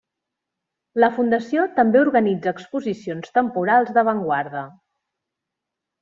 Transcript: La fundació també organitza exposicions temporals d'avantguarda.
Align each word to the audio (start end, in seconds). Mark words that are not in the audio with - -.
La 1.03 1.09
fundació 1.17 1.65
també 1.79 2.01
organitza 2.03 2.53
exposicions 2.57 3.35
temporals 3.35 3.91
d'avantguarda. 3.99 4.65